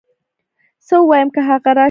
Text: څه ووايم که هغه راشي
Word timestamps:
څه 0.87 0.95
ووايم 1.03 1.29
که 1.35 1.41
هغه 1.49 1.71
راشي 1.73 1.79